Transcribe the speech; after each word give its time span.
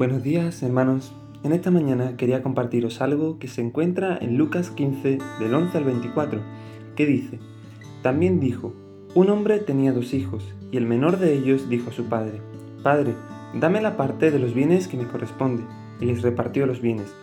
Buenos 0.00 0.22
días 0.22 0.62
hermanos. 0.62 1.12
En 1.42 1.52
esta 1.52 1.70
mañana 1.70 2.16
quería 2.16 2.42
compartiros 2.42 3.02
algo 3.02 3.38
que 3.38 3.48
se 3.48 3.60
encuentra 3.60 4.16
en 4.18 4.38
Lucas 4.38 4.70
15 4.70 5.18
del 5.38 5.54
11 5.54 5.76
al 5.76 5.84
24, 5.84 6.40
que 6.96 7.04
dice, 7.04 7.38
También 8.00 8.40
dijo, 8.40 8.72
un 9.14 9.28
hombre 9.28 9.58
tenía 9.58 9.92
dos 9.92 10.14
hijos, 10.14 10.54
y 10.72 10.78
el 10.78 10.86
menor 10.86 11.18
de 11.18 11.34
ellos 11.34 11.68
dijo 11.68 11.90
a 11.90 11.92
su 11.92 12.06
padre, 12.06 12.40
Padre, 12.82 13.12
dame 13.52 13.82
la 13.82 13.98
parte 13.98 14.30
de 14.30 14.38
los 14.38 14.54
bienes 14.54 14.88
que 14.88 14.96
me 14.96 15.06
corresponde, 15.06 15.64
y 16.00 16.06
les 16.06 16.22
repartió 16.22 16.64
los 16.64 16.80
bienes. 16.80 17.14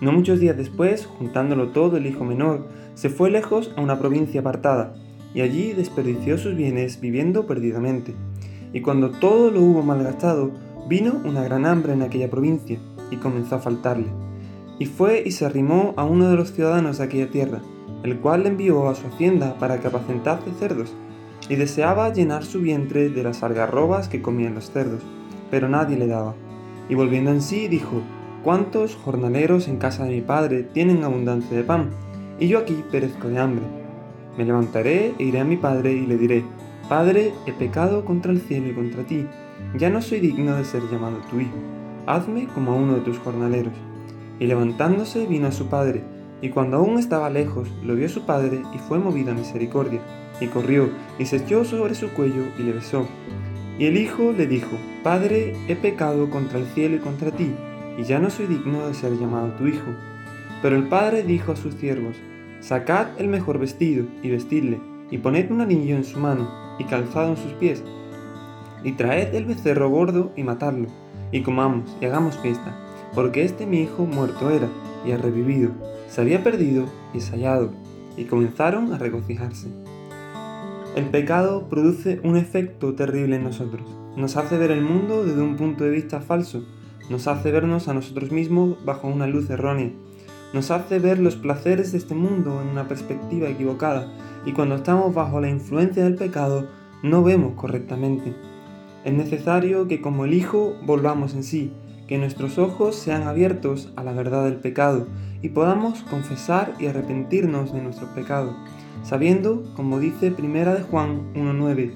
No 0.00 0.10
muchos 0.10 0.40
días 0.40 0.56
después, 0.56 1.06
juntándolo 1.06 1.68
todo, 1.68 1.96
el 1.96 2.06
hijo 2.06 2.24
menor 2.24 2.66
se 2.94 3.08
fue 3.08 3.30
lejos 3.30 3.70
a 3.76 3.80
una 3.80 4.00
provincia 4.00 4.40
apartada, 4.40 4.96
y 5.32 5.42
allí 5.42 5.74
desperdició 5.74 6.38
sus 6.38 6.56
bienes 6.56 7.00
viviendo 7.00 7.46
perdidamente. 7.46 8.16
Y 8.72 8.80
cuando 8.80 9.12
todo 9.12 9.52
lo 9.52 9.62
hubo 9.62 9.82
malgastado, 9.84 10.50
Vino 10.88 11.20
una 11.24 11.42
gran 11.42 11.66
hambre 11.66 11.94
en 11.94 12.02
aquella 12.02 12.30
provincia 12.30 12.78
y 13.10 13.16
comenzó 13.16 13.56
a 13.56 13.58
faltarle. 13.58 14.06
Y 14.78 14.86
fue 14.86 15.24
y 15.26 15.32
se 15.32 15.44
arrimó 15.44 15.94
a 15.96 16.04
uno 16.04 16.28
de 16.28 16.36
los 16.36 16.52
ciudadanos 16.52 16.98
de 16.98 17.04
aquella 17.04 17.28
tierra, 17.28 17.60
el 18.04 18.20
cual 18.20 18.44
le 18.44 18.50
envió 18.50 18.88
a 18.88 18.94
su 18.94 19.08
hacienda 19.08 19.58
para 19.58 19.80
que 19.80 19.88
apacentase 19.88 20.52
cerdos, 20.60 20.94
y 21.48 21.56
deseaba 21.56 22.12
llenar 22.12 22.44
su 22.44 22.60
vientre 22.60 23.08
de 23.08 23.22
las 23.24 23.42
algarrobas 23.42 24.08
que 24.08 24.22
comían 24.22 24.54
los 24.54 24.70
cerdos, 24.70 25.02
pero 25.50 25.68
nadie 25.68 25.96
le 25.96 26.06
daba. 26.06 26.34
Y 26.88 26.94
volviendo 26.94 27.32
en 27.32 27.42
sí 27.42 27.66
dijo, 27.66 28.02
¿cuántos 28.44 28.94
jornaleros 28.94 29.66
en 29.66 29.78
casa 29.78 30.04
de 30.04 30.14
mi 30.14 30.20
padre 30.20 30.62
tienen 30.62 31.02
abundancia 31.02 31.56
de 31.56 31.64
pan? 31.64 31.90
Y 32.38 32.46
yo 32.46 32.60
aquí 32.60 32.84
perezco 32.92 33.26
de 33.26 33.40
hambre. 33.40 33.64
Me 34.38 34.44
levantaré 34.44 35.14
e 35.18 35.24
iré 35.24 35.40
a 35.40 35.44
mi 35.44 35.56
padre 35.56 35.94
y 35.94 36.06
le 36.06 36.16
diré, 36.16 36.44
Padre, 36.88 37.32
he 37.46 37.52
pecado 37.52 38.04
contra 38.04 38.30
el 38.30 38.40
cielo 38.40 38.68
y 38.68 38.74
contra 38.74 39.02
ti 39.02 39.26
ya 39.76 39.90
no 39.90 40.00
soy 40.02 40.20
digno 40.20 40.56
de 40.56 40.64
ser 40.64 40.82
llamado 40.90 41.18
tu 41.30 41.40
hijo, 41.40 41.56
hazme 42.06 42.46
como 42.48 42.72
a 42.72 42.76
uno 42.76 42.94
de 42.94 43.00
tus 43.00 43.18
jornaleros. 43.18 43.74
Y 44.38 44.46
levantándose 44.46 45.26
vino 45.26 45.48
a 45.48 45.52
su 45.52 45.68
padre, 45.68 46.02
y 46.42 46.50
cuando 46.50 46.78
aún 46.78 46.98
estaba 46.98 47.30
lejos, 47.30 47.68
lo 47.84 47.94
vio 47.94 48.08
su 48.08 48.26
padre 48.26 48.62
y 48.74 48.78
fue 48.78 48.98
movido 48.98 49.32
a 49.32 49.34
misericordia, 49.34 50.00
y 50.40 50.46
corrió, 50.46 50.90
y 51.18 51.26
se 51.26 51.36
echó 51.36 51.64
sobre 51.64 51.94
su 51.94 52.10
cuello 52.10 52.44
y 52.58 52.62
le 52.62 52.72
besó. 52.72 53.06
Y 53.78 53.86
el 53.86 53.96
hijo 53.96 54.32
le 54.32 54.46
dijo, 54.46 54.76
Padre, 55.02 55.54
he 55.68 55.76
pecado 55.76 56.30
contra 56.30 56.58
el 56.58 56.66
cielo 56.66 56.96
y 56.96 57.00
contra 57.00 57.30
ti, 57.30 57.52
y 57.98 58.04
ya 58.04 58.18
no 58.18 58.30
soy 58.30 58.46
digno 58.46 58.86
de 58.86 58.94
ser 58.94 59.18
llamado 59.18 59.48
tu 59.52 59.66
hijo. 59.66 59.90
Pero 60.62 60.76
el 60.76 60.88
padre 60.88 61.22
dijo 61.22 61.52
a 61.52 61.56
sus 61.56 61.74
siervos, 61.74 62.16
Sacad 62.60 63.08
el 63.18 63.28
mejor 63.28 63.58
vestido 63.58 64.06
y 64.22 64.30
vestidle, 64.30 64.80
y 65.10 65.18
poned 65.18 65.50
un 65.50 65.60
anillo 65.60 65.96
en 65.96 66.04
su 66.04 66.18
mano, 66.18 66.76
y 66.78 66.84
calzado 66.84 67.30
en 67.30 67.36
sus 67.36 67.52
pies, 67.52 67.84
y 68.86 68.92
traed 68.92 69.34
el 69.34 69.46
becerro 69.46 69.90
gordo 69.90 70.30
y 70.36 70.44
matadlo, 70.44 70.86
y 71.32 71.42
comamos 71.42 71.96
y 72.00 72.04
hagamos 72.04 72.38
fiesta, 72.38 72.78
porque 73.16 73.42
este 73.42 73.66
mi 73.66 73.80
hijo 73.80 74.06
muerto 74.06 74.48
era, 74.48 74.68
y 75.04 75.10
ha 75.10 75.16
revivido, 75.16 75.72
se 76.08 76.20
había 76.20 76.44
perdido 76.44 76.84
y 77.12 77.18
es 77.18 77.30
hallado, 77.32 77.72
y 78.16 78.26
comenzaron 78.26 78.92
a 78.92 78.98
regocijarse. 78.98 79.66
El 80.94 81.06
pecado 81.06 81.68
produce 81.68 82.20
un 82.22 82.36
efecto 82.36 82.94
terrible 82.94 83.34
en 83.34 83.42
nosotros, 83.42 83.90
nos 84.16 84.36
hace 84.36 84.56
ver 84.56 84.70
el 84.70 84.82
mundo 84.82 85.24
desde 85.24 85.42
un 85.42 85.56
punto 85.56 85.82
de 85.82 85.90
vista 85.90 86.20
falso, 86.20 86.64
nos 87.10 87.26
hace 87.26 87.50
vernos 87.50 87.88
a 87.88 87.94
nosotros 87.94 88.30
mismos 88.30 88.76
bajo 88.84 89.08
una 89.08 89.26
luz 89.26 89.50
errónea, 89.50 89.90
nos 90.52 90.70
hace 90.70 91.00
ver 91.00 91.18
los 91.18 91.34
placeres 91.34 91.90
de 91.90 91.98
este 91.98 92.14
mundo 92.14 92.62
en 92.62 92.68
una 92.68 92.86
perspectiva 92.86 93.48
equivocada, 93.48 94.12
y 94.44 94.52
cuando 94.52 94.76
estamos 94.76 95.12
bajo 95.12 95.40
la 95.40 95.50
influencia 95.50 96.04
del 96.04 96.14
pecado, 96.14 96.68
no 97.02 97.24
vemos 97.24 97.54
correctamente. 97.56 98.32
Es 99.06 99.14
necesario 99.14 99.86
que 99.86 100.00
como 100.00 100.24
el 100.24 100.34
Hijo 100.34 100.74
volvamos 100.84 101.34
en 101.34 101.44
sí, 101.44 101.72
que 102.08 102.18
nuestros 102.18 102.58
ojos 102.58 102.96
sean 102.96 103.22
abiertos 103.22 103.92
a 103.94 104.02
la 104.02 104.12
verdad 104.12 104.42
del 104.46 104.56
pecado 104.56 105.06
y 105.42 105.50
podamos 105.50 106.02
confesar 106.02 106.74
y 106.80 106.86
arrepentirnos 106.86 107.72
de 107.72 107.82
nuestros 107.82 108.10
pecados, 108.10 108.56
sabiendo, 109.04 109.62
como 109.76 110.00
dice 110.00 110.32
Primera 110.32 110.74
de 110.74 110.82
Juan 110.82 111.32
1.9, 111.34 111.92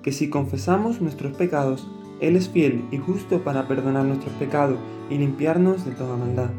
que 0.00 0.12
si 0.12 0.30
confesamos 0.30 1.00
nuestros 1.00 1.36
pecados, 1.36 1.88
Él 2.20 2.36
es 2.36 2.48
fiel 2.48 2.84
y 2.92 2.98
justo 2.98 3.42
para 3.42 3.66
perdonar 3.66 4.04
nuestros 4.04 4.32
pecados 4.34 4.78
y 5.10 5.18
limpiarnos 5.18 5.84
de 5.84 5.90
toda 5.90 6.16
maldad. 6.16 6.50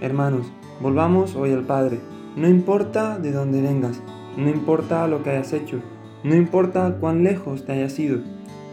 Hermanos, 0.00 0.50
volvamos 0.80 1.36
hoy 1.36 1.52
al 1.52 1.66
Padre, 1.66 2.00
no 2.36 2.48
importa 2.48 3.18
de 3.18 3.32
dónde 3.32 3.60
vengas, 3.60 4.00
no 4.38 4.48
importa 4.48 5.06
lo 5.08 5.22
que 5.22 5.28
hayas 5.28 5.52
hecho, 5.52 5.78
no 6.24 6.34
importa 6.34 6.96
cuán 6.98 7.22
lejos 7.22 7.66
te 7.66 7.72
hayas 7.72 7.98
ido, 7.98 8.20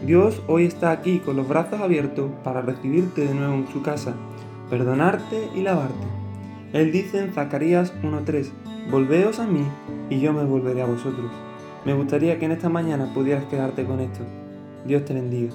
Dios 0.06 0.40
hoy 0.46 0.64
está 0.64 0.92
aquí 0.92 1.18
con 1.18 1.36
los 1.36 1.48
brazos 1.48 1.80
abiertos 1.80 2.30
para 2.44 2.62
recibirte 2.62 3.26
de 3.26 3.34
nuevo 3.34 3.54
en 3.54 3.68
su 3.68 3.82
casa, 3.82 4.14
perdonarte 4.70 5.48
y 5.56 5.62
lavarte. 5.62 6.06
Él 6.72 6.92
dice 6.92 7.18
en 7.18 7.32
Zacarías 7.32 7.92
1.3, 8.02 8.48
Volveos 8.90 9.40
a 9.40 9.46
mí 9.46 9.64
y 10.08 10.20
yo 10.20 10.32
me 10.32 10.44
volveré 10.44 10.82
a 10.82 10.86
vosotros. 10.86 11.30
Me 11.84 11.94
gustaría 11.94 12.38
que 12.38 12.44
en 12.44 12.52
esta 12.52 12.68
mañana 12.68 13.12
pudieras 13.12 13.44
quedarte 13.46 13.84
con 13.84 13.98
esto. 14.00 14.20
Dios 14.86 15.04
te 15.04 15.14
bendiga. 15.14 15.52